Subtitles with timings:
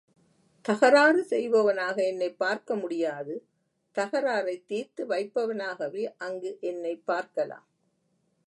[0.65, 3.35] தகராறு செய்பவனாக என்னைப் பார்க்க முடியாது
[3.95, 7.67] தகராறைத் தீர்த்து வைப்பவனாகவே அங்கு என்னைப் பார்க்கலாம்.